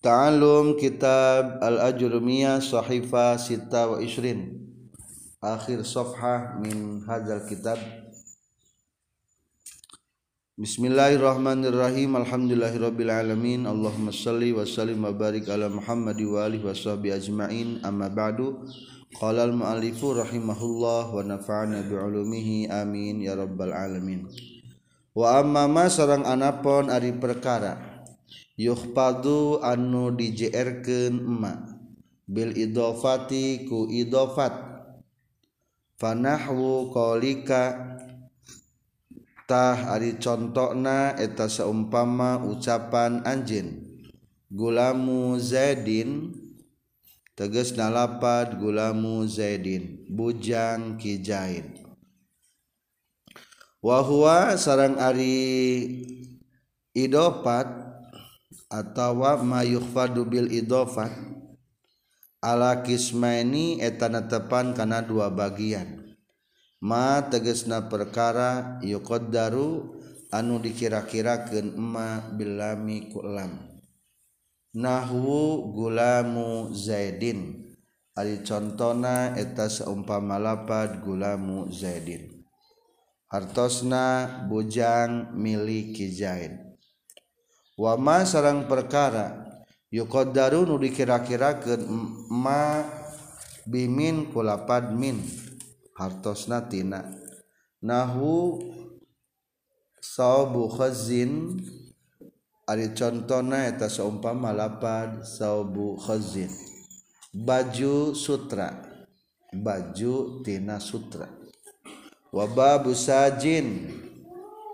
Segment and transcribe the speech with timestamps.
[0.00, 4.56] Ta'alum kitab al-ajrumiyah sahifa sita wa isrin
[5.44, 7.76] Akhir sofha min hadzal kitab.
[10.56, 12.16] Bismillahirrahmanirrahim.
[12.16, 13.68] Alhamdulillahirabbil alamin.
[13.68, 17.68] Allahumma salli wa sallim wa barik ala Muhammad wa alihi wa sahbihi ajma'in.
[17.84, 18.56] Amma ba'du.
[19.20, 22.72] Qala al-mu'allifu rahimahullah wa nafa'ana bi'ulumihi.
[22.72, 24.32] Amin ya rabbal alamin.
[25.12, 27.89] Wa amma ma sarang anapon ari perkara
[28.54, 31.80] ypadu anu dijrkenmak
[32.30, 34.54] Bil idofati ku idofat
[35.98, 37.98] fanahwu kolika
[39.50, 43.82] tah ari contona eta seumpama ucapan anjin
[44.46, 46.30] gulamu Zaidin
[47.34, 51.82] teges nalapad gulamu Zaidin bujang kijain
[53.82, 55.34] wahua sarang ari
[56.94, 57.89] idofat
[58.70, 61.10] atawa mayukhfadu bil idofat
[62.38, 66.16] ala kismaini etana tepan kana dua bagian.
[66.80, 70.00] Ma tegesna perkara yuqaddaru
[70.32, 73.70] anu dikira-kirakeun ma bilami ku lam
[74.72, 77.66] nahwu gulamu zaidin.
[78.10, 82.42] Ari contona eta saumpama lapad gulamu zaidin.
[83.30, 86.69] Hartosna bujang miliki zaid.
[87.80, 89.56] Wama sarang perkara
[89.88, 91.80] yuqaddaru nu dikira-kirakeun
[92.28, 92.84] ma
[93.64, 95.24] bimin kulapad min
[95.96, 97.08] hartosna tina.
[97.80, 98.60] Nahu
[99.96, 101.56] saubu khazin
[102.68, 106.52] ari contona eta saumpama lapad saubu khazin.
[107.32, 108.76] Baju sutra
[109.56, 111.24] baju tina sutra.
[112.30, 113.90] Wababu sajin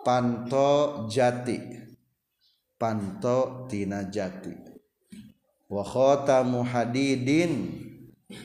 [0.03, 1.86] panto jati
[2.77, 4.53] panto tina jati.
[5.67, 7.53] Wa khatamu hadidin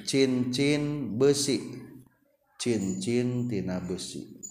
[0.08, 1.60] cincin besi.
[2.58, 4.42] Cincin tina besi.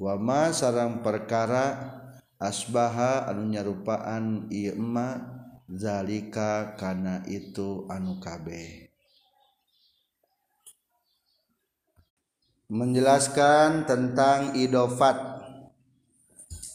[0.00, 2.00] Wa ma sarang perkara
[2.42, 5.22] asbaha anu nyarupaan ieu emma
[5.70, 8.90] zalika kana itu anu kabeh.
[12.74, 15.33] Menjelaskan tentang idofat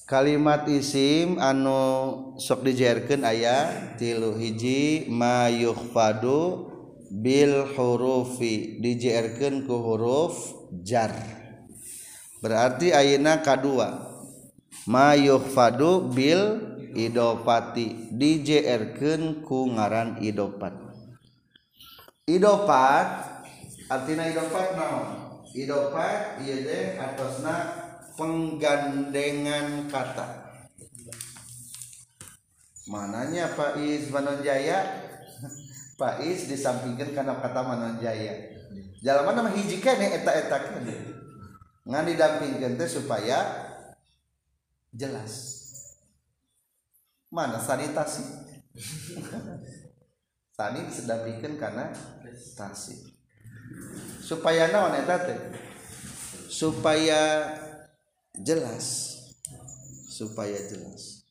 [0.10, 6.66] kalimat isim anu sok dijarkan ayat tilu hiji mayukhfadu
[7.14, 10.34] bil hurufi dijarkan ku huruf
[10.82, 11.14] jar.
[12.42, 14.10] Berarti ayeuna kadua.
[14.90, 16.58] Mayuhfadu bil
[16.98, 20.74] idopati dijarkan ku ngaran idopat.
[22.26, 23.08] Idopat
[23.94, 25.08] artinya idopat naon?
[25.54, 27.89] Idopat iya deh atosna
[28.20, 30.52] penggandengan kata.
[32.92, 33.48] Mananya
[33.80, 35.08] Is Manonjaya?
[36.28, 38.60] Is disampingkan karena kata Manonjaya.
[39.00, 41.16] Jalan mana hiji kene eta eta kene.
[41.88, 43.40] Ngan didampingkan teh supaya
[44.92, 45.64] jelas.
[47.32, 48.28] Mana sanitasi?
[50.60, 51.96] Tani disedampingkan karena
[52.60, 53.20] sanitasi
[54.20, 55.16] supaya naon eta
[56.50, 57.50] supaya
[58.44, 59.16] jelas.
[60.10, 61.24] Supaya jelas.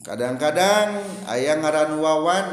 [0.00, 2.46] Kadang-kadang ayah ngaran wawan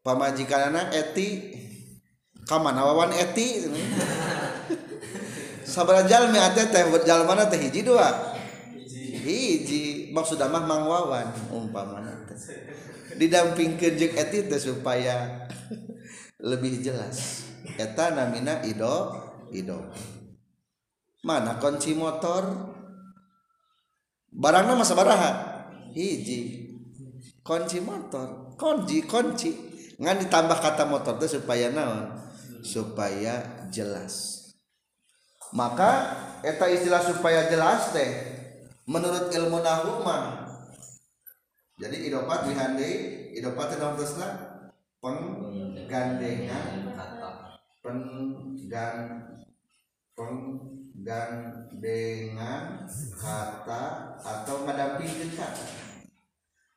[0.00, 1.52] pamajikan anak eti
[2.48, 3.64] kamana wawan eti?
[5.64, 8.08] Sabar jalmi ate teh jalmana teh hiji dua?
[9.24, 10.12] Hiji.
[10.12, 12.36] Maksud mah mang wawan umpamana teh.
[13.20, 15.43] Didampingkeun jeung eti teh supaya
[16.44, 17.48] lebih jelas.
[17.80, 19.16] Eta namina ido
[19.48, 19.80] ido.
[21.24, 22.44] Mana kunci motor?
[24.28, 25.32] Barangnya masa baraha
[25.96, 26.68] hiji.
[27.40, 28.52] Kunci motor.
[28.60, 29.50] Kunci kunci.
[29.96, 32.12] Ngan ditambah kata motor itu supaya naon?
[32.60, 34.44] Supaya jelas.
[35.54, 36.12] Maka
[36.44, 38.10] eta istilah supaya jelas teh
[38.84, 40.44] menurut ilmu nahuma
[41.80, 42.92] jadi idopat dihandi
[43.40, 43.84] idopat itu
[45.94, 46.90] penggandengan
[47.78, 48.98] penggan
[50.18, 52.82] penggandengan
[53.14, 53.82] kata
[54.18, 55.66] atau mendampingkan kata.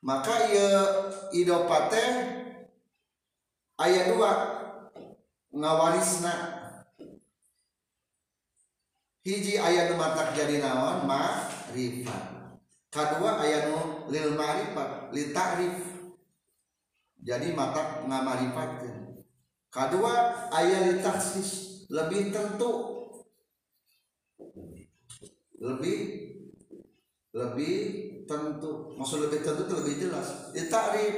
[0.06, 0.70] Maka ia
[1.34, 2.06] idopate
[3.82, 4.62] ayat dua
[5.50, 6.62] ngawarisna.
[9.26, 11.10] Hiji ayat matak jadi naon?
[11.10, 12.54] Ma'rifat.
[12.94, 16.06] Kedua ayat nu lil ma'rifat li ta'rif.
[17.18, 18.97] Jadi matak ngamarifatkeun
[19.68, 22.96] kedua ayat taksis lebih tentu.
[25.58, 26.00] Lebih
[27.34, 27.78] lebih
[28.30, 28.94] tentu.
[28.98, 30.28] Maksud lebih tentu itu lebih jelas.
[30.54, 31.16] Ditarif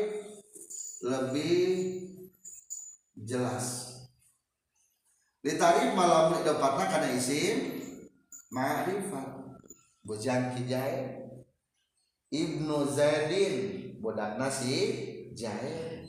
[1.03, 1.59] lebih
[3.15, 3.65] jelas.
[5.39, 7.83] Ditarif malam dapatnya karena isim
[8.51, 9.59] ma'rifat.
[10.03, 11.19] Bujang kijai
[12.31, 13.55] ibnu zaidin.
[13.99, 14.79] Budak nasi
[15.35, 15.99] jahil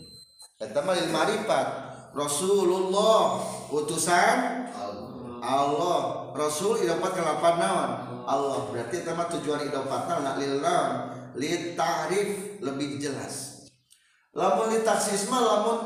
[0.60, 3.38] eta mah marifat Rasulullah
[3.70, 4.38] utusan
[5.40, 6.30] Allah.
[6.36, 7.90] Rasul idopat ke lapan naon?
[8.28, 8.60] Allah.
[8.70, 10.92] Berarti tema tujuan idopatna nak lil naon?
[11.38, 11.72] Li
[12.60, 13.66] lebih jelas.
[14.36, 15.78] Lamun li taksis mah lamun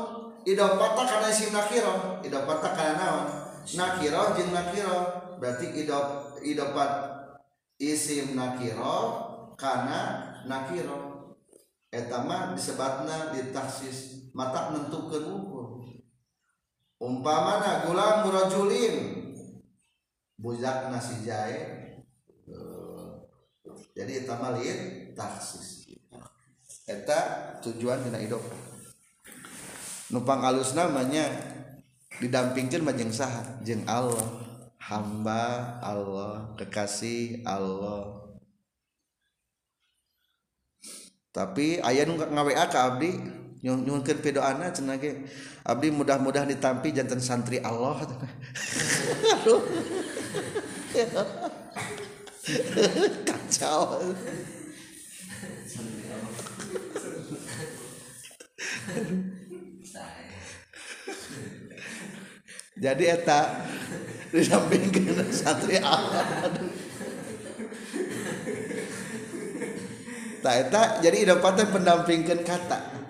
[0.43, 2.19] idopatna kana isim nakiro.
[2.21, 3.25] Idopatna kana naon?
[3.73, 4.99] Nakiro jeung nakiro.
[5.39, 6.91] Berarti idop idopat
[7.79, 8.97] isim nakiro
[9.57, 11.15] karena nakiro.
[11.95, 15.54] Etama disebatna ditaksis mata menentukan ukur
[16.99, 18.95] umpamana gulam murajulin.
[20.35, 21.85] Bujak nasi jahe.
[23.95, 25.87] Jadi etama lihat taksis.
[26.85, 27.19] Eta
[27.63, 28.43] tujuan dina hidup.
[30.11, 31.25] Numpang alus namanya
[32.19, 34.43] didampingkan majeng sah jeng Allah.
[34.77, 36.53] Hamba Allah.
[36.59, 38.27] Kekasih Allah.
[41.31, 43.11] Tapi ayah nunggak ngawe ke abdi
[43.65, 44.95] nyunkan pedo anak cenah
[45.65, 48.05] abdi mudah-mudah ditampi jantan santri Allah
[53.25, 54.13] kacau.
[62.75, 63.65] Jadi eta
[64.29, 66.45] disampingkan santri Allah.
[70.45, 73.04] Eta jadi idopatnya pendampingkan kata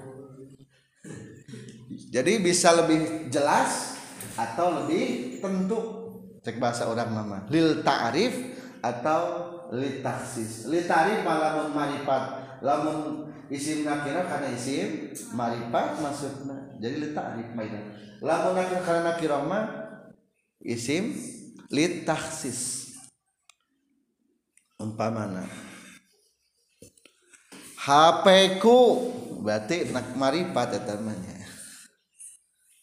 [2.16, 4.00] jadi bisa lebih jelas
[4.40, 6.08] atau lebih tentu?
[6.48, 7.44] Cek bahasa orang mama.
[7.52, 12.24] Lil ta'rif atau lil taksis lil ta'rif malah marifat.
[12.64, 19.38] Lamun isim nakira karena isim marifat maksudnya jadi lil ta'rif mainan lamun nakira karena nakira
[19.44, 19.66] mah
[20.64, 21.12] isim
[21.68, 22.96] lil taksis
[24.80, 25.44] umpamana.
[27.86, 29.14] HP ku
[29.44, 31.35] berarti nak marifat ya namanya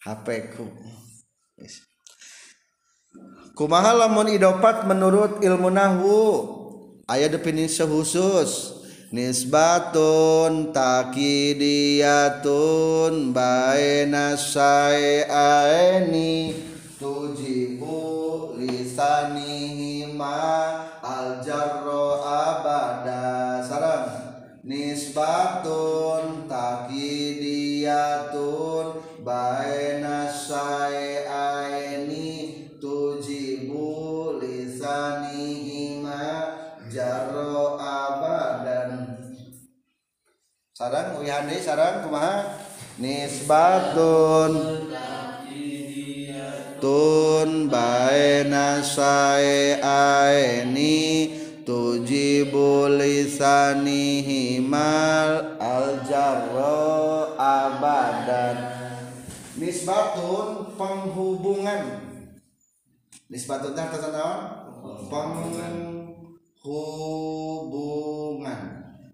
[0.03, 0.67] HP ku.
[3.55, 6.43] Kumaha lamun idopat menurut ilmu nahwu
[7.07, 8.83] aya definisi khusus
[9.15, 16.51] nisbatun takidiyatun baina syai'aini
[16.99, 20.35] tujibu lisanihima
[20.99, 23.63] aljarro abada.
[23.63, 24.11] Sarang
[24.67, 29.82] nisbatun takidiyatun baina
[41.23, 42.59] sarang wihandi sarang kumaha?
[42.99, 44.53] Nisbatun.
[46.83, 50.03] Tun baina syai'aini
[51.63, 54.43] tujibu lisanihimal
[55.63, 58.59] aljarro abadan.
[59.63, 62.03] Nisbatun penghubungan.
[63.31, 63.87] Nisbatun teh
[65.07, 66.03] penghubungan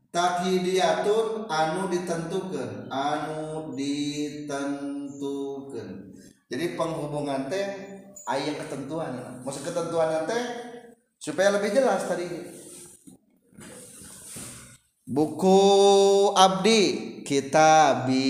[0.08, 4.88] takhidiatun anu ditentukan anu ditentukan
[6.48, 7.66] jadi penghubungan teh
[8.24, 9.40] ayat ketentuan.
[9.44, 10.42] Maksud ketentuan teh
[11.20, 12.24] supaya lebih jelas tadi.
[15.08, 15.60] Buku
[16.36, 16.80] abdi
[17.24, 18.28] kita bi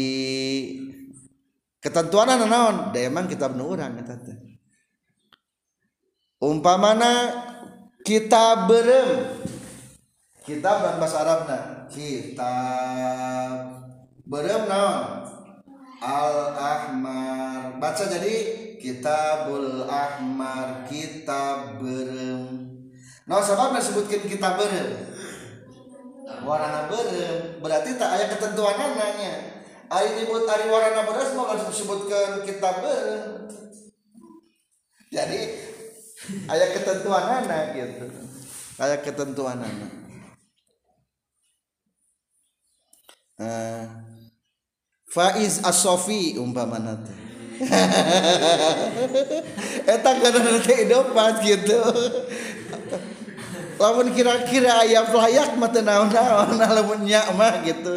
[1.79, 2.91] ketentuan naon?
[2.91, 4.39] Da emang kitab nu urang eta teh.
[6.43, 7.35] Umpamana
[8.03, 9.47] kita berem.
[10.49, 13.53] Kitab dan bahasa Arabna kitab.
[14.25, 15.29] Berem naon?
[16.01, 18.35] Al ahmar baca jadi
[18.81, 20.89] kitabul ahmar.
[20.89, 22.65] Kitab berem.
[23.29, 25.13] Nah sebab disebutkan kita berem?
[26.49, 27.61] Warna berem.
[27.61, 33.49] Berarti tak ada ketentuan nanya Ari nyebut ari warna beres mau disebutkan kita berem?
[35.09, 35.41] Jadi
[36.45, 38.07] ayat ketentuan anak gitu.
[38.77, 39.98] Ayat ketentuan anak
[43.41, 43.83] uh,
[45.09, 47.15] Faiz Asofi umpama nanti
[49.99, 51.81] Eta karena nanti idopat gitu
[53.79, 57.95] Lamun kira-kira ayam layak mah teu naon-naon lamun nya mah gitu.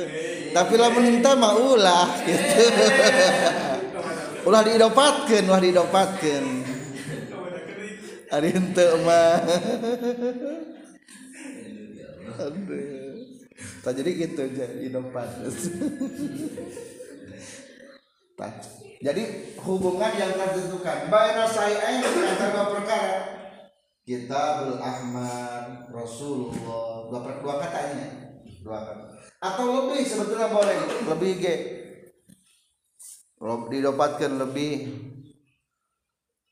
[0.53, 2.63] Tapi lamun minta mah ulah gitu.
[4.47, 6.45] ulah didopatkeun, ulah didopatkeun.
[8.29, 9.41] Ari henteu mah.
[12.45, 13.00] Aduh.
[13.81, 15.29] Tak jadi gitu aja idopat
[19.01, 19.23] jadi
[19.65, 23.17] hubungan yang tertentukan baina sa'i'ain antara perkara.
[24.05, 27.09] Kitabul Ahmad Rasulullah.
[27.09, 29.05] Dua, dua katanya dua kata.
[29.41, 30.77] Atau lebih sebetulnya boleh.
[31.17, 31.55] Lebih ge
[33.41, 34.73] didapatkan lebih.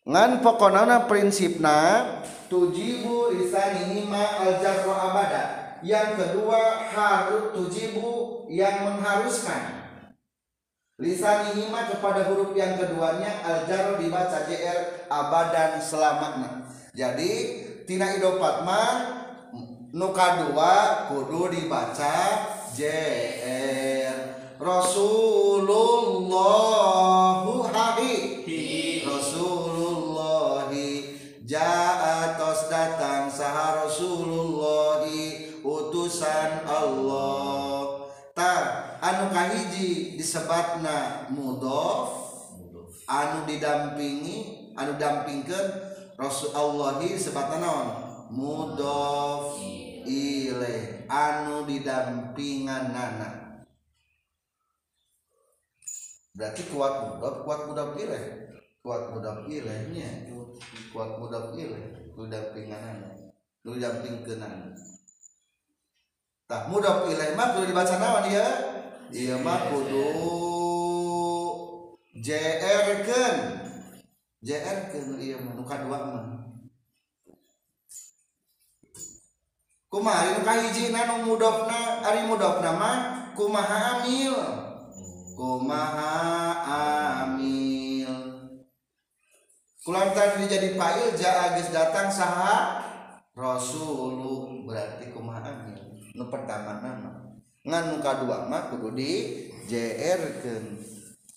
[0.09, 2.01] Ngan pokoknya prinsipna
[2.49, 5.48] tujibu lisanihi ma al jarru abada
[5.85, 9.79] yang kedua harus tujibu yang mengharuskan.
[10.99, 17.31] Lisanihi ma kepada huruf yang keduanya al jarru dibaca jr abadan selamanya jadi
[17.87, 18.83] tina idopat ma
[19.95, 22.43] nuka dua kudu dibaca
[22.75, 24.11] jr.
[24.59, 26.19] Rasulullah
[27.71, 28.35] hari
[31.47, 34.28] jaatos datang saha Rasulullah
[39.39, 42.11] kahiji disebatna mudhof
[43.07, 45.87] anu didampingi anu dampingkeun
[46.19, 47.87] Rasulullah sebatna naon?
[48.35, 49.55] Mudhof.
[50.09, 53.29] Ilaih anu didampingan nana
[56.35, 58.25] berarti kuat mudhof kuat mudhof ilaih
[58.79, 60.31] kuat budak ilahnya
[60.89, 61.83] kuat budak ilah
[62.15, 63.31] budak pinganan
[63.67, 64.73] lu damping kenan
[66.47, 68.78] tak mudah ilah mah kudu dibaca naon dia
[69.13, 70.07] iya mah kudu.
[72.19, 73.35] JR kan
[74.43, 76.25] JR kan iya mah nuka dua mah
[79.89, 82.97] kumaha nu kahijina nu mudofna ari mudofna mah
[83.33, 84.37] kumaha amil?
[85.33, 86.13] Kumaha
[87.15, 88.13] amil?
[89.81, 92.85] Kulantan jadi pail ja agis datang saha?
[93.33, 94.67] Rasulullah.
[94.67, 95.65] Berarti kumaha
[96.13, 97.18] nu pertama nama
[97.67, 99.11] ngan nu kadua mah kudu di
[99.67, 100.21] JR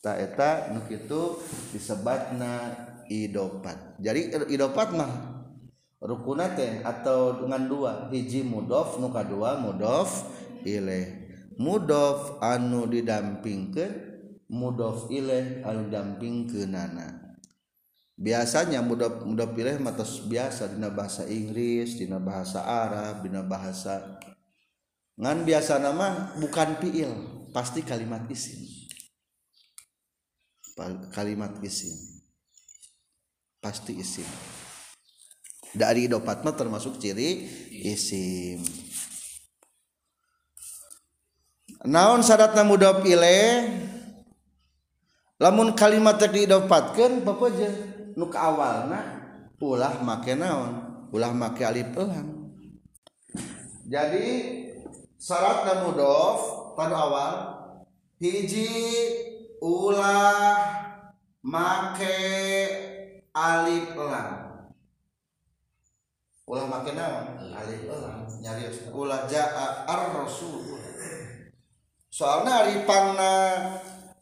[0.03, 1.39] ta eta nu kitu
[1.71, 2.75] disebatna
[3.11, 3.99] idopat.
[4.03, 5.13] Jadi idopat mah
[6.03, 7.93] rukuna teh atau dengan dua.
[8.11, 10.27] Hiji mudof nu kadua mudof
[10.67, 13.93] ile mudof anu didampingkeun
[14.51, 17.37] mudof ile anu dampingkeunana.
[18.19, 24.19] Biasanya mudof mudof ile matos biasa dina bahasa Inggris dina bahasa Arab dina bahasa
[25.21, 27.13] ngan biasa nama bukan fiil
[27.53, 28.65] pasti kalimat isim.
[31.13, 31.93] Kalimat isim.
[33.61, 34.27] Pasti isim.
[35.73, 37.45] Dari dopat mah termasuk ciri
[37.85, 38.61] isim.
[41.83, 43.91] Naon syaratna mudhof ilaih
[45.43, 47.71] lamun kalimat yang didapatkan papa aja
[48.15, 49.01] nuk awalna
[49.59, 50.73] ulah make naon?
[51.11, 52.55] Ulah make alif elang.
[53.87, 54.29] Jadi
[55.23, 57.35] syarat dan mudof pada awal.
[58.19, 58.71] Hiji
[59.63, 60.63] ulah
[61.43, 62.19] make
[63.35, 64.63] alif elang
[66.47, 67.39] ulah make naon?
[67.51, 70.79] Alif elang nyari ulah jaa ar rasul
[72.13, 73.35] soalnya ari pangna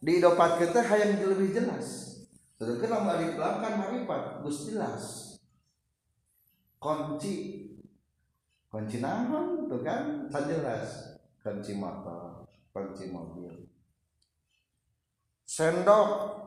[0.00, 2.16] didopat kita hayang lebih jelas.
[2.56, 5.04] Sedangkan lamun alif lam kan marifat, gus jelas.
[6.80, 7.69] Kunci
[8.70, 11.18] kunci naon tuh kan kan jelas.
[11.42, 13.66] Kunci motor, kunci mobil.
[15.44, 16.38] Sendok.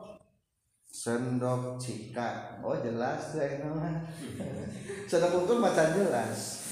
[0.94, 4.06] Sendok cika oh jelas saya nama
[5.10, 6.64] sendok untung macam jelas.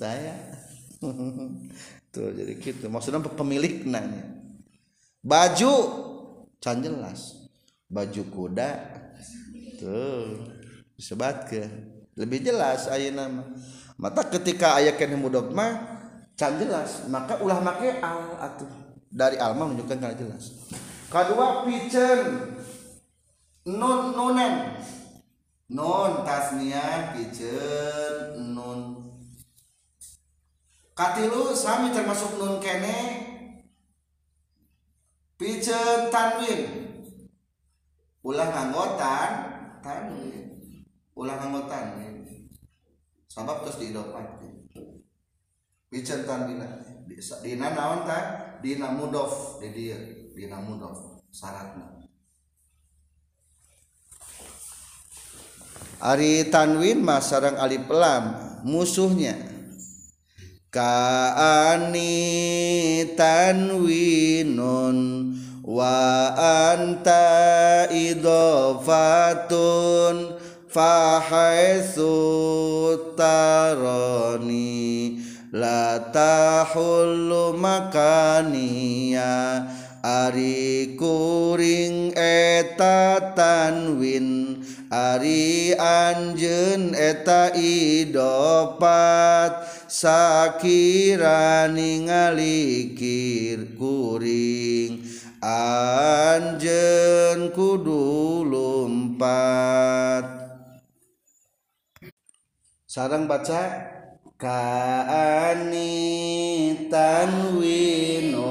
[0.00, 0.32] Saya.
[2.10, 2.90] Tuh jadi gitu.
[2.90, 4.24] Maksudnya pemilik nanya.
[5.22, 5.74] Baju.
[6.58, 7.48] Can jelas.
[7.86, 8.70] Baju kuda.
[9.78, 10.50] Tuh.
[10.98, 11.62] Disebat ke.
[12.18, 13.46] Lebih jelas ayat nama
[14.00, 16.00] mata ketika ayat kan mudok mah
[16.32, 17.04] can jelas.
[17.12, 18.72] Maka ulah make al atuh.
[19.12, 20.56] Dari al mah menunjukkan karena jelas.
[21.12, 22.56] Kedua piceun
[23.68, 24.80] nun nunan
[25.68, 28.80] nun tasniah piceun nun.
[30.96, 33.28] Katilu sami termasuk nun kene.
[35.36, 36.88] Piceun tanwin.
[38.24, 39.30] Ulah nganggotan
[39.84, 40.46] tanwin.
[41.12, 42.00] Ulah nganggotan
[43.30, 44.42] sabab terus diidopat
[45.86, 46.58] bicara tanwin
[47.46, 48.18] dina naon ta
[48.58, 49.98] dina mudof di dia.
[50.30, 52.00] Dina mudof syaratna.
[56.00, 58.32] Ari tanwin mah sarang alif lam
[58.64, 59.36] musuhnya.
[60.70, 62.06] Kaani
[63.18, 64.96] tanwinun
[65.66, 66.30] wa
[66.72, 69.36] anta idofatun
[70.70, 72.14] fahaitsu
[73.18, 75.18] tarani
[75.50, 79.66] latahullu makania
[80.00, 95.04] Ari kuring eta tanwin Ari anjen eta idopat Sakira ningalikir kuring
[95.44, 100.39] Anjen kudu lumpat
[102.90, 103.86] Sarang baca
[104.34, 105.94] Kaani
[106.90, 108.50] tanwinun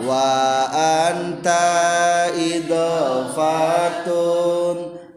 [0.00, 0.32] wa
[0.72, 3.36] anta idofatun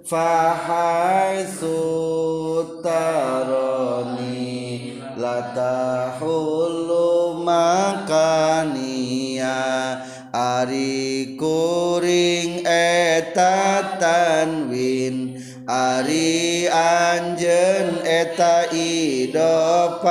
[0.03, 1.79] fahaitsu
[2.83, 9.55] tarani latahullu makania
[10.35, 15.30] ari kuring eta tanwin
[16.01, 20.10] Ari Anjen eta idopat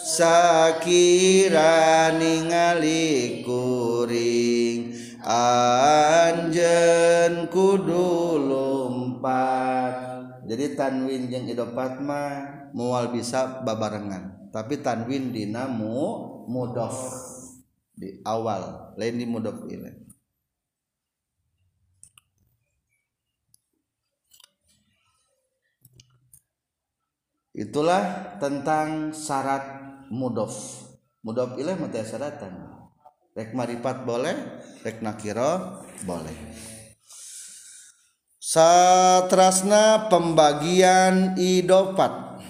[0.00, 1.68] Sakira
[2.16, 4.96] ningali kuring
[6.00, 14.48] Anjen kudu lumpat Jadi tanwin yang idopat mah mual bisa babarengan.
[14.48, 16.96] Tapi tanwin dinamu mudof.
[17.92, 20.09] Di awal lain di mudof ilaih
[27.60, 29.62] itulah tentang syarat
[30.08, 30.88] mudof.
[31.20, 32.80] Mudof ilaih mati syaratan.
[33.36, 34.32] Rek maripat boleh
[34.80, 36.34] rek nakiro boleh.
[38.40, 42.40] Satrasna pembagian idopat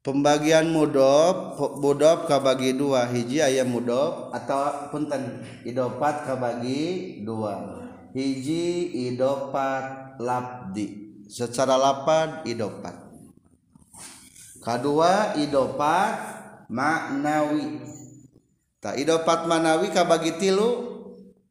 [0.00, 3.04] pembagian mudof mudof kabagi dua.
[3.04, 7.84] Hiji ayam mudof atau punten idopat kabagi dua.
[8.16, 11.16] Hiji idopat labdi.
[11.28, 12.94] Secara lapan idopat.
[14.60, 16.14] Kedua idopat
[16.68, 17.82] maknawi.
[18.78, 20.86] Tak idopat manawi kabagi tilu?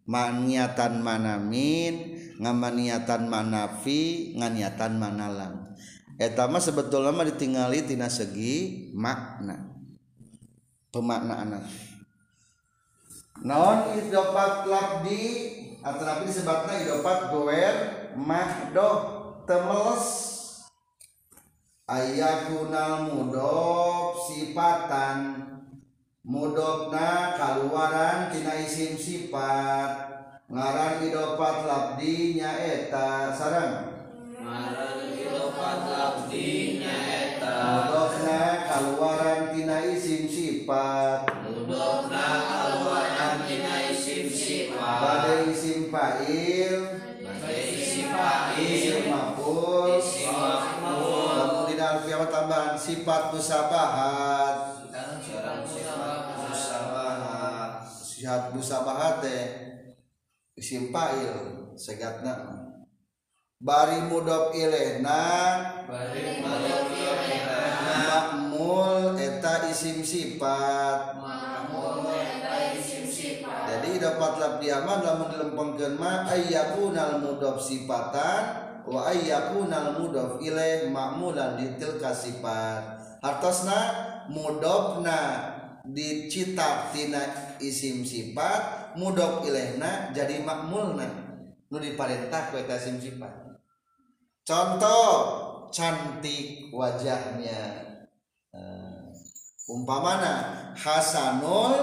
[0.07, 5.67] Maniatan manamin ngamaniatan manafi nganiatan manalam
[6.17, 9.69] etama sebetulnya mah ditinggali tina segi makna.
[10.89, 11.61] Pemaknaan
[13.45, 15.25] non idopat labdi?
[15.77, 17.75] Atau disebutnya idopat goer
[18.17, 18.97] mahdoh
[19.45, 20.05] temeles.
[21.87, 25.39] Ayakunal mudob sifatan
[26.25, 30.09] mudobna kaluaran tina isim sifat.
[30.51, 33.99] Ngaran idopat labdi eta sarang
[34.35, 41.23] ngaran idopat labdi eta mudobna kaluaran tina isim sifat.
[41.47, 44.99] Mudobna kaluaran tina isim sifat.
[44.99, 46.56] Pada isim fa'il.
[52.87, 54.55] sifat musabahat.
[57.91, 59.15] Sifat musabahat.
[59.19, 59.43] Teh
[60.55, 61.35] isim fa'il
[61.75, 62.63] segatna.
[63.57, 65.25] Bari mudhof ilaihna
[65.89, 67.59] bari mudhof ilaihna
[68.07, 71.17] makmul eta isim sifat.
[71.19, 73.65] Makmul eta isim sifat.
[73.67, 81.59] Jadi dapat lab diaman lamun dilempengkeun mah ayyakunal mudhof sifatan wa ayyakunal mudhof ilaih ma'mulan
[81.59, 82.97] ditilka sifat.
[83.19, 83.79] Hartosna
[84.31, 85.19] mudhofna
[85.83, 91.07] dicita tina isim sifat mudhof ilaihna jadi makmulna.
[91.67, 93.59] Nu diparentah ku eta isim sifat.
[94.47, 95.11] Contoh
[95.69, 97.83] cantik wajahnya.
[98.55, 99.11] Uh,
[99.67, 101.75] umpamana hasanul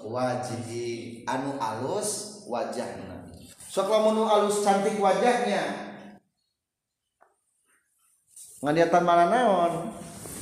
[0.00, 3.16] wajhi anu alus wajahnya
[3.68, 5.85] sok lamun alus cantik wajahnya
[8.60, 9.72] ngadiatan mana naon?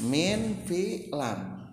[0.06, 1.72] Min fi lam.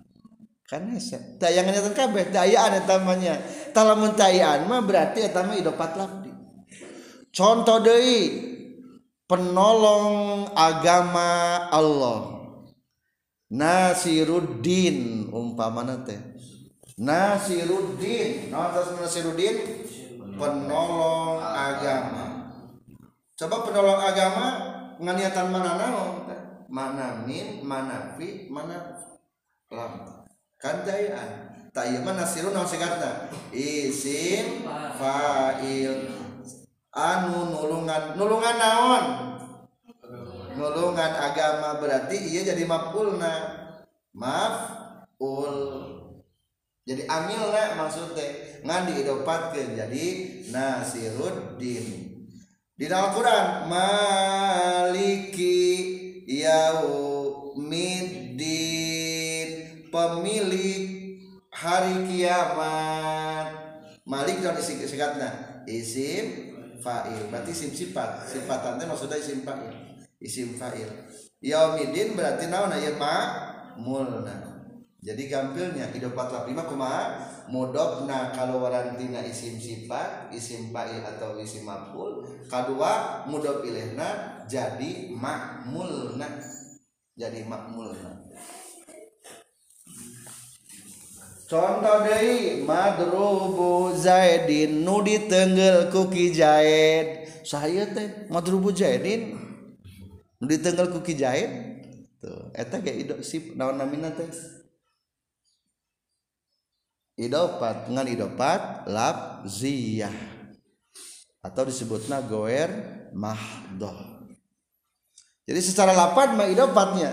[0.65, 1.37] Kan hese.
[1.37, 3.37] Daya ngadiatan kabeh daya ada tamanya
[3.75, 6.31] talamun tayaan mah berarti eta mah idopat labdi
[7.31, 8.21] contoh deui
[9.27, 12.39] penolong agama Allah.
[13.51, 16.19] Nasiruddin umpamana teh.
[16.95, 18.47] Nasiruddin.
[18.47, 19.55] Naon Nasiruddin?
[20.39, 22.55] Penolong agama.
[23.35, 24.47] Coba penolong agama
[25.01, 26.29] nganiatan mana naon
[26.69, 29.01] mana min mana fi mana
[29.73, 29.93] lam.
[30.61, 34.63] Kan dayaan tak iya mana nasirun naon segarna isim
[34.95, 36.13] fa'il.
[36.93, 39.05] Anu nulungan nulungan naon?
[40.55, 43.57] Nulungan agama berarti iya jadi mafulna.
[44.13, 45.55] Maful.
[46.85, 48.27] Jadi amilna maksudnya.
[48.61, 50.05] Ngan diidopatkeun jadi
[50.53, 52.10] nasiruddin
[52.81, 55.61] di Al-Quran maliki
[56.25, 57.85] yaumidin
[59.93, 60.81] pemilik
[61.53, 63.53] hari kiamat.
[64.01, 67.29] Malik dan isi singkatnya isim fa'il.
[67.29, 68.25] Berarti isim sifat.
[68.25, 70.01] Sifatannya maksudnya isim fa'il.
[70.17, 70.89] Isim fa'il.
[71.37, 72.73] Yaumidin berarti naon?
[72.73, 72.97] Aya
[73.77, 74.51] mulna
[75.01, 82.20] jadi gampilnya idopat lima kumaha mudofna kalau warantina isim sifat isim fa'il atau isim maf'ul
[82.49, 86.29] kedua mudah pilihna jadi makmulna.
[87.15, 88.31] Jadi makmulna.
[91.51, 97.27] Contoh dari madrubu zaidin nu ditenggel kuki zaid.
[97.43, 99.35] Saya teh madrubu zaidin
[100.39, 101.51] nu ditenggel kuki zaid.
[102.23, 104.31] Tuh eta ge idop sip naon namina teh?
[107.19, 110.40] Idopat ngan idopat lafziyah
[111.41, 112.69] atau disebutnya goer
[113.13, 113.97] mahdoh.
[115.45, 117.11] Jadi secara lapan mah idopatnya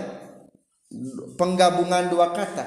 [1.35, 2.65] penggabungan dua kata.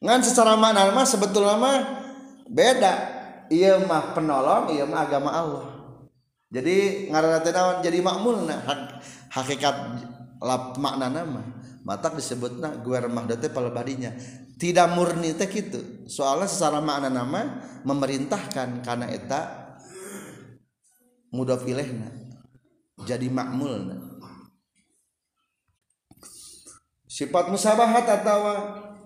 [0.00, 1.78] Ngan secara makna mah sebetulnya mah
[2.46, 2.94] beda.
[3.52, 5.66] Iya mah penolong iya mah agama Allah.
[6.48, 8.62] Jadi ngaranna jadi makmul nah
[9.34, 9.76] hakikat
[10.38, 11.42] lap makna nama
[11.82, 14.14] matak disebutna guer mahdoh teh palebadinya
[14.56, 19.63] tidak murni teh gitu soalnya secara makna nama memerintahkan karena eta
[21.34, 22.14] mudah filehna.
[23.02, 23.90] Jadi makmul
[27.10, 28.42] sifat musabahat atau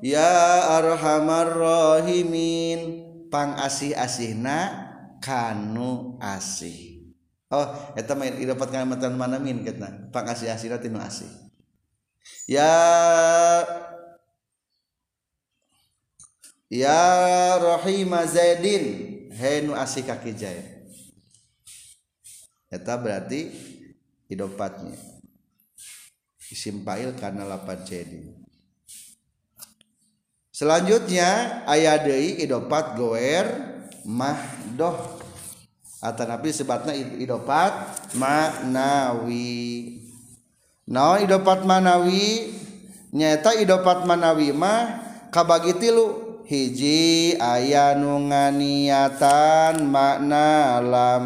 [0.04, 4.88] ya arhamar rahimin pang asih asihna
[5.24, 7.00] kanu asih.
[7.48, 7.64] Oh
[7.96, 11.28] eta mah dapat kalimatan manamin katna pang asih asihna tinu asih.
[12.44, 12.76] Ya
[16.68, 17.00] ya
[17.56, 18.84] rahima zaidin
[19.32, 20.77] henu asih kaki zaid
[22.68, 23.48] eta berarti
[24.28, 24.96] idopatnya
[26.52, 28.20] isim fa'il karena lapan jadi
[30.52, 33.68] selanjutnya ayat deui idopat goer
[34.08, 35.20] mahdoh.
[36.00, 40.00] Atanapi sebatna idopat manawi.
[40.88, 42.56] Naon idopat manawi?
[43.12, 51.24] Nyata idopat manawi mah kabagi tilu hiji aya nu nganiatan makna lam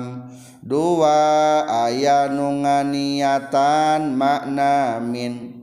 [0.63, 5.63] dua aya nunganiatan maknamin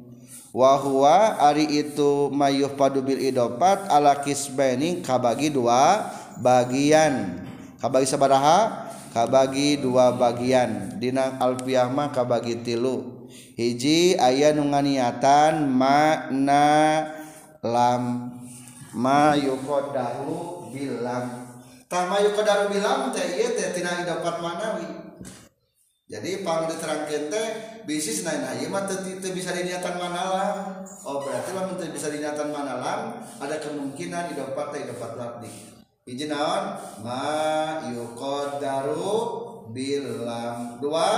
[0.52, 7.46] wahwa Ari itu mayuh padu bil idopat ala kisbeni kabagi dua bagian.
[7.80, 8.92] Kabagi sabaraha?
[9.16, 11.00] Kabagi dua bagian.
[11.00, 13.28] Dina alfiah mah kabagi tilu.
[13.56, 16.68] Hiji aya nunganiatan makna
[17.64, 18.34] lam.
[18.96, 19.60] Ma bil
[20.74, 21.49] bilam.
[21.90, 24.88] tamayu kodar bilang teh iya teh tina dapat manawi
[26.10, 27.48] jadi pang diterangkan teh
[27.90, 33.26] bisnis naik ieu mah teu bisa diniatan manalam oh berarti lamun teu bisa diniatan manalam
[33.42, 36.74] ada kemungkinan dapat teh dapat labdi hiji naon?
[37.06, 39.14] Ma yuqaddaru
[39.70, 41.10] bilam dua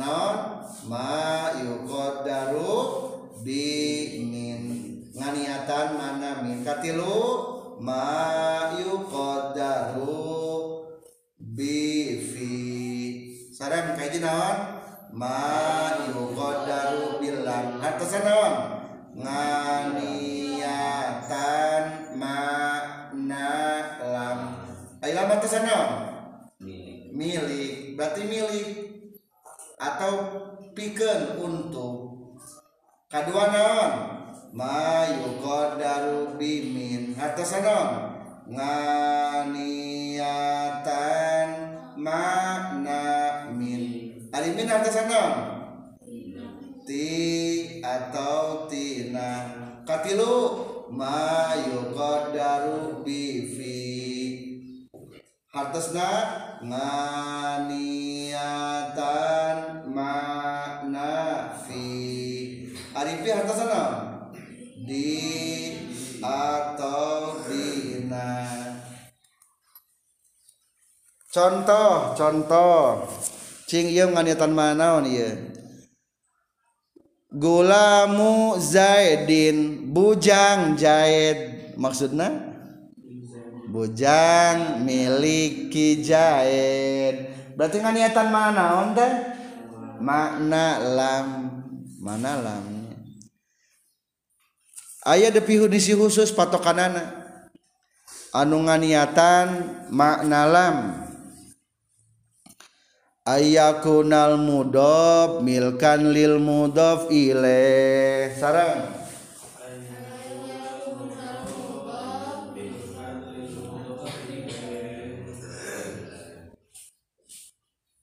[0.00, 0.64] naon?
[0.88, 2.72] Ma yuqaddaru
[3.44, 4.62] bimin
[5.12, 6.64] nganiatan mana min?
[6.64, 7.57] Katilu?
[7.78, 10.10] Ma yuqaddaru
[11.38, 12.50] bi fi.
[13.54, 14.58] Sareng kaiji naon?
[15.14, 18.54] Ma yuqaddaru bilam hartosan naon?
[19.18, 20.14] Nganiatan
[22.18, 23.50] makna
[24.02, 24.40] lam
[25.02, 25.90] ai lam hartosan naon?
[26.58, 27.14] Milik.
[27.14, 27.94] Milik.
[27.94, 28.68] Berarti milik
[29.78, 30.12] atau
[30.74, 31.94] pikeun untuk.
[33.08, 34.17] Kedua naon
[34.52, 36.38] ma yuqaddaru
[37.18, 37.90] atas naon
[38.48, 40.08] nganiatan
[41.98, 43.02] makna
[43.58, 43.82] min
[44.32, 45.58] alimin atas naon
[46.88, 49.52] ti atau tina.
[49.84, 50.36] Katilu
[50.92, 53.76] ma yuqaddaru bi fi
[55.52, 56.08] hartosna
[56.64, 57.78] nganiatan
[66.22, 68.34] atau dina
[71.32, 73.06] contoh contoh.
[73.68, 75.52] Cing ieu nganiatan manaon ieu.
[77.28, 82.32] Gulamu zaidin bujang zaid maksudna?
[83.68, 89.12] Bujang miliki zaid berarti nganiatan manaon teh?
[90.00, 91.28] Makna lam
[92.00, 92.77] mana lam
[95.06, 97.14] aya definisi khusus patokanana.
[98.34, 99.48] Anu nganiatan
[99.90, 100.76] makna lam.
[103.28, 108.88] Ayakunal mudhof milkan lil mudhof ilaih sarang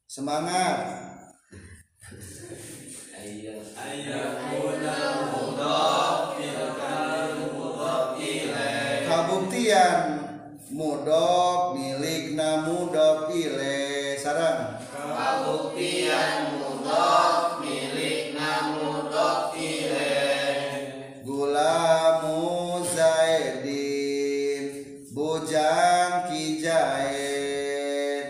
[0.05, 0.77] semangat
[9.75, 10.23] kabuktian
[10.71, 14.79] mudhof milikna mudhof ilaih sarang.
[14.95, 24.63] Kabuktian mudhof milikna mudhof ilaih Gulamu Zaidin
[25.11, 28.27] Bujang Ki Zaid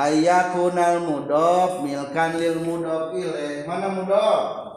[0.00, 4.70] Ayakunal mudof milkan lil mudof ilaih Mana mudof?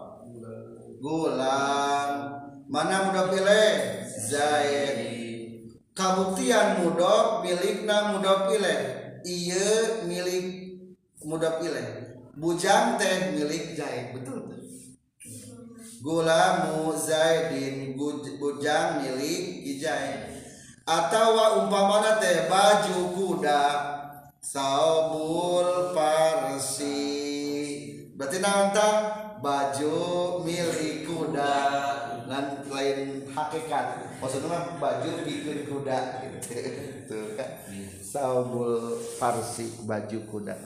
[1.04, 2.43] Gulam
[2.74, 4.02] Mana mudof ilaih?
[4.10, 4.98] Zaid.
[5.94, 10.74] Kabuktian mudof milikna mudof ilaih Iya milik
[11.22, 14.18] mudof ilaih Bujang teh milik Zaid.
[14.18, 14.50] Betul
[16.02, 20.34] Gulamu Zaidin Buj- Bujang milik Zaid.
[20.90, 23.62] Atau umpamana teh baju kuda
[24.42, 27.22] Saubul Parsi.
[28.18, 29.24] Berarti naon tah?
[29.44, 31.73] baju milik kuda
[32.34, 36.58] dan lain hakikat maksudnya mah baju bikin kuda gitu.
[37.38, 37.62] Kan?
[38.02, 40.58] Saubul farsi baju kuda.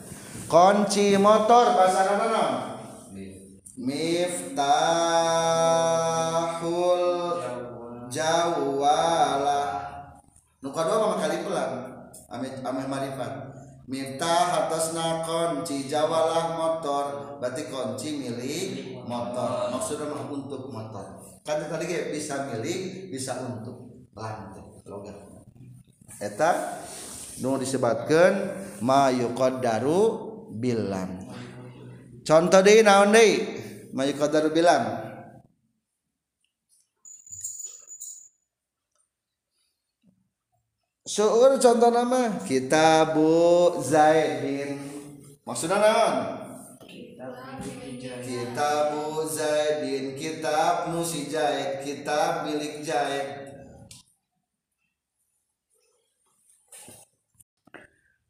[0.48, 2.72] Kunci motor bahasa mana
[3.76, 4.24] miftahul
[8.08, 9.60] jawala.
[10.64, 12.00] Nu kadua mah kali pelan
[12.32, 13.52] ame ame marifat
[13.84, 17.36] miftah atasna kunci jawalah motor.
[17.44, 19.68] Berarti kunci milik motor.
[19.68, 21.17] Maksudnya untuk motor
[21.48, 25.16] kan tadi ge bisa milik bisa untuk lantai logat
[26.20, 26.76] eta
[27.40, 28.52] nu disebutkan
[28.84, 30.00] ma yuqaddaru
[30.52, 31.24] bilam.
[32.20, 33.40] Contoh deui naon deui?
[33.96, 35.08] Ma yuqaddaru bilam.
[41.08, 43.32] Syukur contoh nama Kitabu
[43.80, 44.76] Zaidin.
[45.48, 46.14] Maksudnya naon?
[48.20, 49.57] Kitabu Zaidin
[50.48, 53.52] Kitab Nusi Zaid Kitab milik Zaid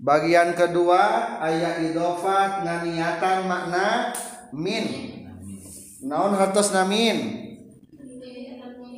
[0.03, 4.11] Bagian kedua ayat idofat nganiatan makna
[4.51, 4.87] min.
[6.07, 7.47] Naon hartos namin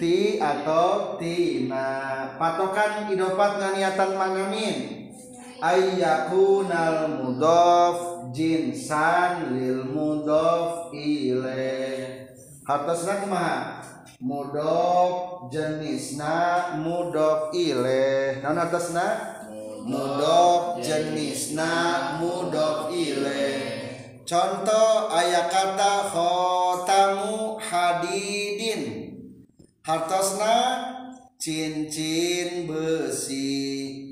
[0.01, 4.77] ti atau tina patokan idofat nganiatan makna min?
[5.61, 7.97] Ayyakunal mudof
[8.33, 12.20] jinsan lil mudof ilaih
[12.71, 13.83] hartosna kumaha?
[14.23, 18.39] Mudok jenisna mudok ileh.
[18.45, 19.07] Naon hartosna?
[19.83, 21.71] Mudok jenisna
[22.23, 24.23] mudok ileh.
[24.23, 28.83] Contoh ayat kata khotamu hadidin.
[29.83, 30.55] Hartosna
[31.41, 34.10] cincin besi.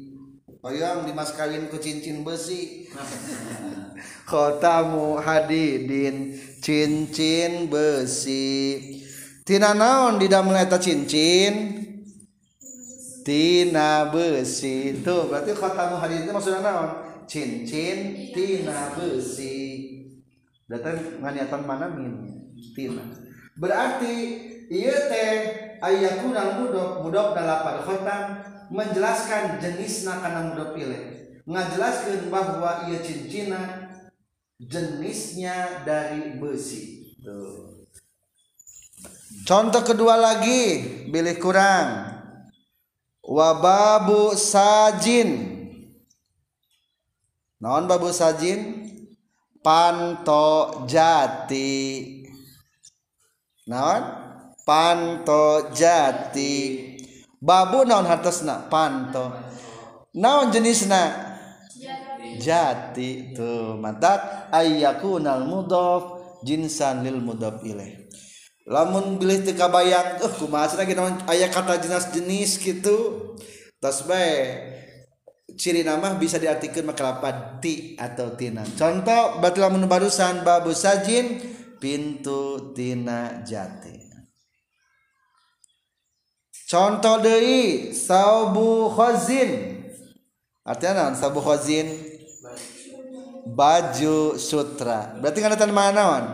[0.58, 2.90] Hoyong dimas kawin ku cincin besi.
[4.30, 8.98] Khotamu hadidin cincin besi.
[9.46, 11.78] Tina naon di dalam eta cincin?
[13.22, 14.98] Tina besi.
[14.98, 16.90] Tuh berarti khotamu hadidin itu maksudnya naon?
[17.30, 19.94] Cincin tina besi.
[20.66, 22.34] Datang nganiatan mana min?
[22.74, 23.06] Tina.
[23.54, 24.14] Berarti
[24.74, 25.30] iya teh
[25.78, 28.22] ayakunal mudok mudok dalam pada khotam
[28.68, 31.02] menjelaskan jenisna karena mudah pilih.
[31.48, 33.88] Ngajelaskan bahwa ia cincina
[34.60, 37.16] jenisnya dari besi.
[39.48, 42.20] Contoh kedua lagi pilih kurang.
[43.24, 45.56] Wababu sajin.
[47.60, 48.88] Naon babu sajin?
[49.58, 52.24] Panto jati
[53.66, 54.02] naon?
[54.64, 56.96] Panto jati
[57.38, 58.66] babu naon hartosna?
[58.70, 59.32] Panto.
[60.14, 61.34] Naon jenisna?
[62.38, 63.34] Jati.
[63.34, 66.02] Tuh mantap ayyakunal mudhof
[66.46, 68.06] jinsan lil mudhof ilaih
[68.68, 72.96] lamun bilih teu kabayang eh kumaha cenah gitu aya kata jenis jenis gitu
[73.80, 74.60] tos bae
[75.58, 78.62] ciri nama bisa diartikan makalapat ti atau tina.
[78.62, 81.42] Contoh batu lamun barusan babu sajin
[81.82, 83.97] pintu tina jati.
[86.68, 89.80] Contoh deui saubu khazin.
[90.68, 91.88] Artinya naon saubu khazin?
[93.48, 95.16] Baju sutra.
[95.16, 96.24] Berarti ngaran mana naon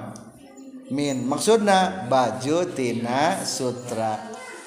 [0.90, 1.22] min.
[1.22, 4.18] Maksudna baju tina sutra.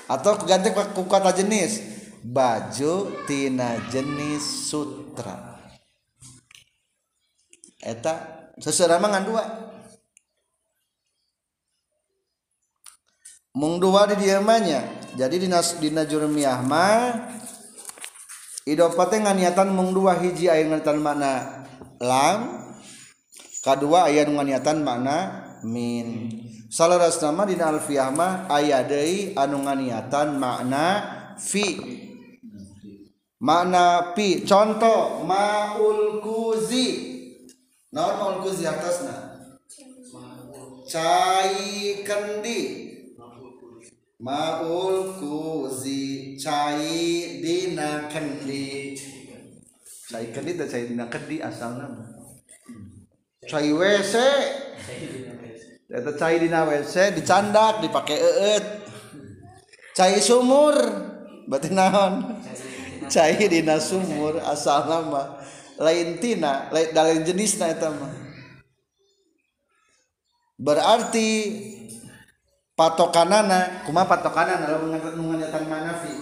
[0.07, 1.83] Atau ganti ku kata jenis.
[2.23, 5.59] Baju tina jenis sutra.
[7.83, 9.43] Eta seseramangan dua.
[13.57, 17.33] Mung dua di diamanya jadi dinas dina jurmiah mah
[18.69, 21.65] idopate nganiatan mung dua hiji aya nganiatan makna
[21.97, 22.69] lam
[23.65, 25.17] kedua aya nganiatan makna
[25.65, 26.29] min.
[26.69, 30.85] Salaras nama dina alfiah mah aya deui anu nganiatan makna
[31.41, 31.65] fi.
[33.41, 36.87] Makna pi contoh maul kuzi.
[37.89, 39.41] Naon maul kuzi atasna?
[40.85, 42.86] Cai kendi.
[44.17, 48.97] maul kuzi cai dina kendi.
[50.09, 52.05] Cai kendi teh cai dina kendi asal nama.
[52.65, 53.05] Hmm.
[53.45, 54.15] Cai wc.
[55.87, 58.65] Eta cai dina wc dicandak dipake eet
[59.93, 60.75] cai sumur.
[61.47, 62.41] Berarti naon?
[63.07, 65.37] Cai dina sumur asal nama.
[65.77, 68.09] Lain tina lain, lain jenisna eta mah.
[70.57, 71.29] Berarti
[72.77, 76.13] patokanana kuma patokanana lamun nganyatan manafi.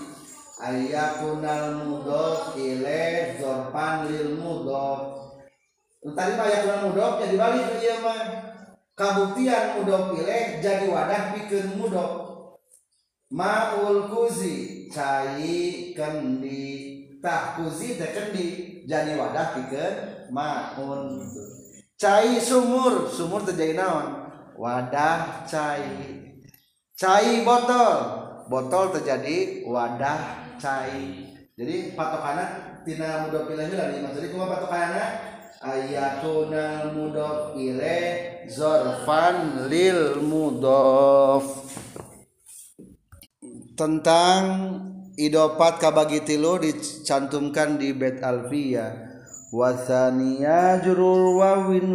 [0.55, 5.35] Ayakunal mudhof ilaih zorpan lil mudhof
[6.15, 8.23] tadi mah ayakunal mudhof jadi balik ke ieu mah.
[8.95, 12.11] Kabuktian mudhof ilaih jadi wadah pikeun mudhof
[13.35, 16.71] maul kuzi cai kendi.
[17.19, 18.47] Tah kuzi teh kendi
[18.87, 19.93] jadi wadah pikeun
[20.31, 21.19] maun.
[21.99, 24.23] Cai sumur sumur teh jadi naon?
[24.55, 26.24] Wadah cai
[26.95, 28.23] cai botol.
[28.49, 30.19] Botol terjadi wadah
[30.59, 35.03] cai jadi patokanna tina mudhof ilaih lagi maksudnya kumaha patokanna
[35.63, 41.63] ayatuna mudhof ilaih zorfan lil mudhof.
[43.79, 44.43] Tentang
[45.15, 49.15] idopat kabagi tilu dicantumkan di bet alfiya.
[49.55, 51.87] Wasaniya jurur wawin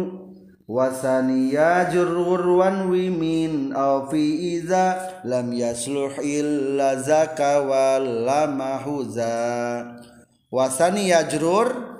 [0.71, 9.35] wasaniya wan wimin au fi iza lam yasluh illa zaka wal lamahuza
[10.47, 11.99] wasaniya jurur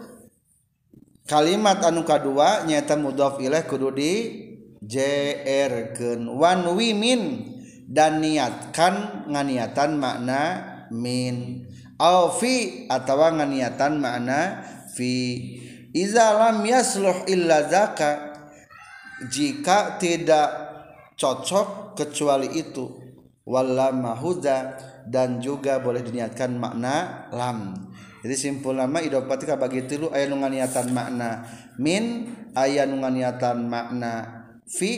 [1.28, 4.14] kalimat anu kadua nyata mudhaf ilaih kudu di
[4.80, 7.52] jr keun wan wimin
[7.92, 10.44] dan niatkan nganiatan makna
[10.96, 11.68] min.
[12.00, 14.64] Au fi atau nganiatan makna
[14.96, 15.14] fi.
[15.92, 18.31] Iza lam yasluh illa zaka
[19.30, 20.50] jika tidak
[21.20, 22.90] cocok kecuali itu
[23.46, 27.90] wala mahuda dan juga boleh diniatkan makna lam.
[28.22, 31.42] Jadi simpul nama idopati bagi tilu aya nu nganiatan makna
[31.82, 34.92] min aya nu nganiatan makna fi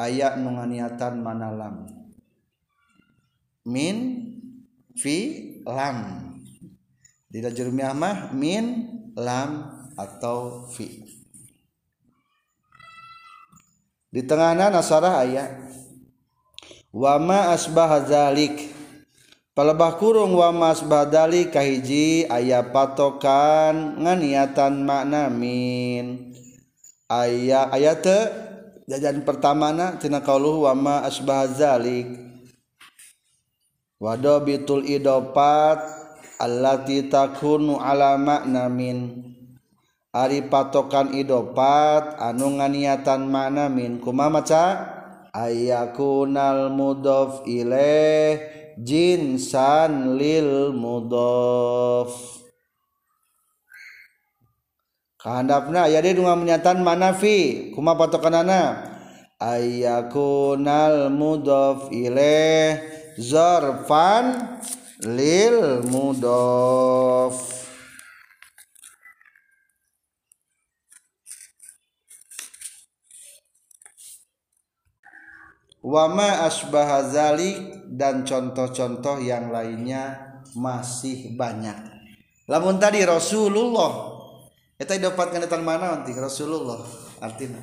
[0.00, 1.76] aya nu nganiatan mana lam.
[3.68, 3.96] Min
[4.96, 5.16] fi
[5.68, 6.28] lam.
[7.28, 8.64] Di jurmiah mah min
[9.16, 11.21] lam atau fi
[14.12, 15.56] di tengahna nasarah ayat
[16.92, 18.68] wama asbahzalik
[19.56, 26.36] palebah kurung wama asbahzalik kahiji ayat patokan nganiatan maknamin
[27.08, 28.18] ayat ayat te
[28.84, 32.12] jajan pertama na tina kauluh wama asbahzalik
[33.96, 35.80] wadobitul idopat
[36.36, 39.31] allati takunu ala maknamin
[40.12, 44.64] ari patokan idopat anu nganiatan makna min kumaha maca?
[45.32, 48.36] Ayakunal mudhof ilaih
[48.76, 52.12] jinsan lil mudhof.
[55.16, 57.72] Kahandapna deui nu nganiatan makna fi?
[57.72, 58.92] Kumaha patokanana.
[59.40, 62.84] Ayakunal mudhof ilaih
[63.16, 64.60] zarfan
[65.08, 67.61] lil mudhof
[75.82, 80.16] wama asbaha zalik dan contoh-contoh yang lainnya
[80.54, 81.76] masih banyak.
[82.46, 84.14] Lamun tadi Rasulullah.
[84.78, 86.10] Kita dapat kenatan mana nanti?
[86.14, 86.82] Rasulullah.
[87.22, 87.62] Artinya?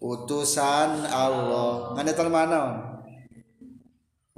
[0.00, 1.94] Utusan Allah.
[1.94, 2.90] Kenatan mana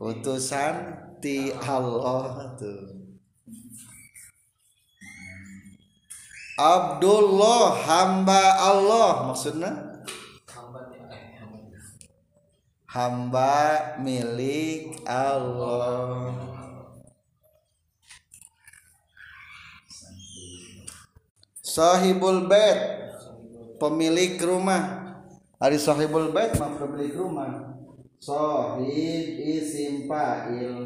[0.03, 0.75] utusan
[1.23, 3.03] ti Allah tuh
[6.53, 9.33] Abdullah hamba Allah.
[9.33, 9.73] Maksudnya
[12.93, 16.37] hamba milik Allah.
[21.65, 23.09] Sahibul bait
[23.81, 25.17] pemilik rumah.
[25.57, 27.81] Hari sahibul bait mah pemilik rumah.
[28.21, 30.85] Sahib isim fa'il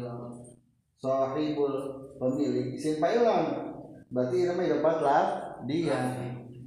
[0.97, 1.75] sahibul
[2.17, 3.77] pemilik sing pailang
[4.09, 5.25] berarti namanya dapat lah
[5.67, 5.99] dia.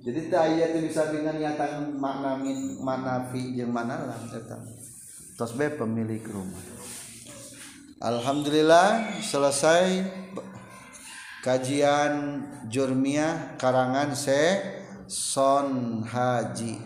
[0.00, 4.16] Jadi ayat bisa dengan nyata makna min mana fi jeung mana lah
[5.40, 6.60] tos be pemilik rumah.
[7.96, 10.04] Alhamdulillah selesai
[11.40, 14.60] kajian jurmiah karangan se
[15.08, 16.76] son haji.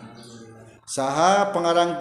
[0.87, 1.99] Saha pengarang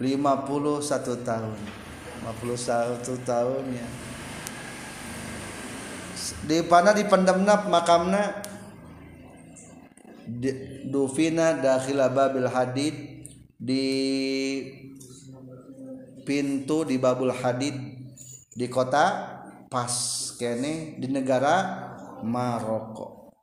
[0.00, 0.88] 51
[1.20, 1.58] tahun.
[2.24, 3.84] 51 tahun ya.
[6.48, 8.51] Di mana di pendemnap makamna
[10.88, 12.94] dufina dakhila babil hadid
[13.58, 13.86] di
[16.22, 17.74] pintu di babul hadid
[18.54, 19.94] di kota pas
[20.38, 21.88] kene di negara
[22.22, 23.34] Maroko.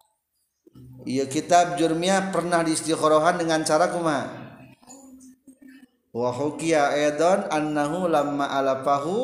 [1.04, 4.28] Iya kitab Jurmiyah pernah diistiqorohan dengan cara kuma?
[6.12, 9.16] Wa hukiya aidan annahu lamma alafahu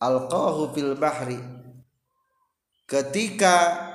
[0.00, 1.40] alqahu fil bahri.
[2.88, 3.91] Ketika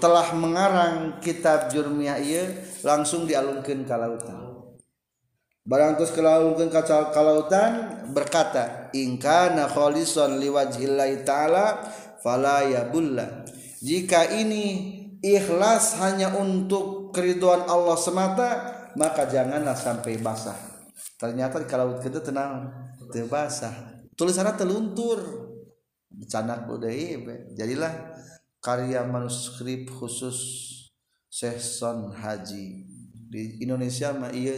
[0.00, 2.44] telah mengarang kitab Jurmiyah ieu
[2.86, 4.52] langsung dialungkeun ka lautan.
[5.62, 7.72] Barang terus kelautan ka lautan
[8.10, 11.86] berkata ingkana khalisan liwajhillahi ta'ala
[12.18, 13.46] fala yabulla.
[13.82, 18.50] Jika ini ikhlas hanya untuk keriduan Allah semata
[18.98, 20.58] maka janganlah sampai basah.
[21.18, 22.70] Ternyata kalau kita tenang
[23.14, 25.18] terbasah tulisannya teluntur
[26.28, 27.18] canak budaya
[27.56, 27.92] jadilah
[28.62, 30.38] karya manuskrip khusus
[31.26, 32.86] Sehson Haji.
[33.32, 34.54] Di Indonesia mah iya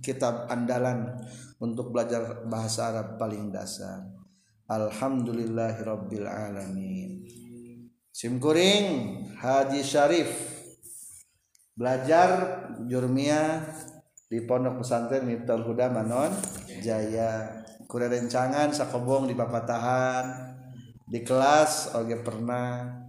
[0.00, 1.12] kitab andalan
[1.60, 4.08] untuk belajar bahasa Arab paling dasar.
[4.72, 7.28] Alhamdulillahirabbil alamin.
[8.08, 8.86] Simkuring
[9.36, 10.32] Haji Syarif.
[11.76, 12.28] Belajar
[12.88, 13.68] jurmia
[14.32, 16.32] di pondok pesantren Miftahul Huda Manon
[16.80, 17.60] Jaya.
[17.84, 20.56] Kura rencangan sakobong di papatahan.
[21.04, 23.01] Di kelas oke pernah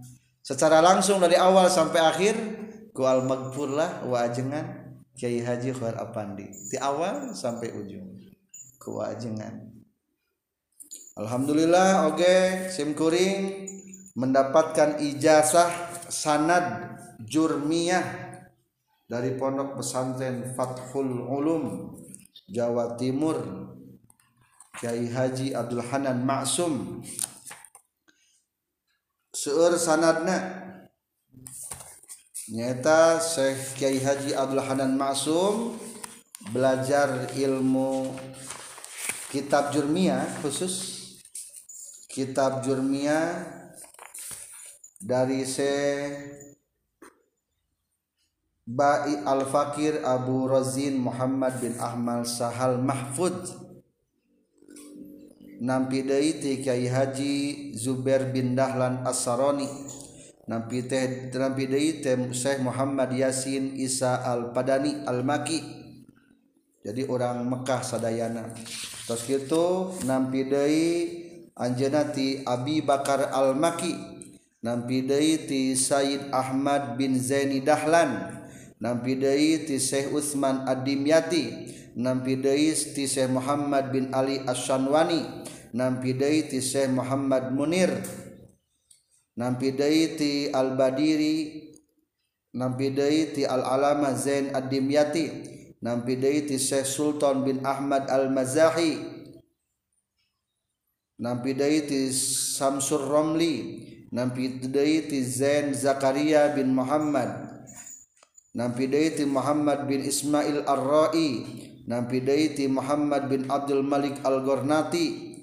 [0.44, 2.34] secara langsung dari awal sampai akhir
[2.92, 4.84] ku al magfur lah wa ajengan
[5.16, 6.50] Kiai Haji Khair Apandi.
[6.68, 8.18] Di awal sampai ujung
[8.76, 9.72] ku ajengan.
[11.16, 13.70] Alhamdulillah oke okay, simkuring
[14.18, 15.70] mendapatkan ijazah
[16.10, 18.02] sanad jurmiyah
[19.06, 21.94] dari pondok pesantren Fathul Ulum
[22.50, 23.38] Jawa Timur
[24.74, 26.98] Kiai Haji Abdul Hanan Maksum
[29.44, 30.64] seur sanadna.
[32.48, 35.76] Nyata Syekh Kiai Haji Abdul Hanan Maksum
[36.48, 38.08] belajar ilmu
[39.28, 40.96] kitab jurmiyah khusus.
[42.08, 43.44] Kitab jurmiyah
[45.04, 45.68] dari se
[48.64, 53.63] Ba'i Al-Fakir Abu Razin Muhammad bin Ahmad Sahal Mahfud
[55.60, 57.34] nampi deui ti Kiai Haji
[57.76, 59.68] Zubair bin Dahlan As-Saroni.
[60.44, 65.60] Nampi teh nampi deui teh Syekh Muhammad Yasin Isa Al-Padani Al-Maki.
[66.84, 68.52] Jadi orang Mekah sadayana.
[69.08, 70.88] Terus kitu nampi deui
[71.54, 73.94] Anjeuna ti Abi Bakar Al-Maki.
[74.64, 78.42] Nampi deui ti Said Ahmad bin Zaini Dahlan.
[78.80, 86.58] Nampi deui ti Syekh Utsman Ad-Dimyati nampidais ti Syekh Muhammad bin Ali Asyanwani nampidai ti
[86.58, 87.90] Syekh Muhammad Munir.
[89.34, 91.70] Nampidai ti Al-Badiri.
[92.54, 95.26] Nampidai ti Al-Alama Zain Ad-Dimyati.
[95.82, 99.14] Nampidai ti Syekh Sultan bin Ahmad Al-Mazahi.
[101.18, 103.82] Nampidai ti Samsur Romli.
[104.14, 107.53] Nampidai ti Zain Zakaria bin Muhammad
[108.54, 111.30] nampidai ti Muhammad bin Ismail Ar-Ra'i.
[111.84, 115.36] Nampidai ti Muhammad bin Abdul Malik Al-Gornati.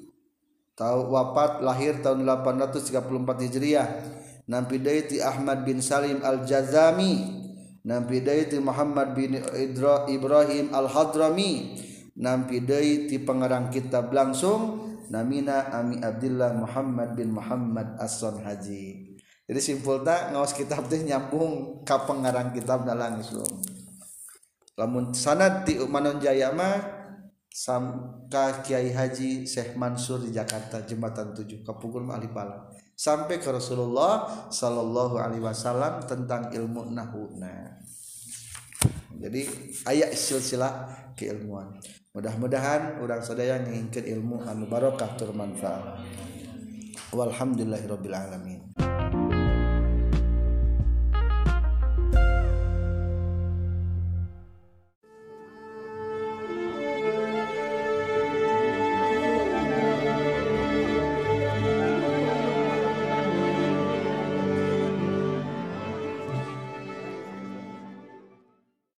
[0.73, 3.87] Tahu wafat lahir tahun 834 Hijriah.
[4.49, 7.43] Nampidai ti Ahmad bin Salim Al-Jazami.
[7.85, 11.77] Nampidai ti Muhammad bin Idra Ibrahim Al-Hadrami.
[12.17, 19.10] Nampidai ti pengarang kitab langsung namina Ami Abdullah Muhammad bin Muhammad As-Son Haji
[19.51, 23.59] jadi simpul tak ngawas kitab teh nyambung ka pengarang kitab langsung
[24.79, 27.03] lamun sanad ti Manon Jaya mah
[28.63, 35.43] Kiai Haji Syekh Mansur di Jakarta Jembatan 7 Kapungkur Alipala sampai ke Rasulullah Sallallahu Alaihi
[35.43, 37.75] Wasallam tentang ilmu nahuna.
[39.19, 39.51] Jadi
[39.83, 40.87] ayat silsilah
[41.19, 41.75] keilmuan.
[42.15, 45.99] Mudah-mudahan orang sadaya ngingkeun ilmu anu barokah tur manfaat.
[47.11, 48.71] Walhamdulillahirabbil alamin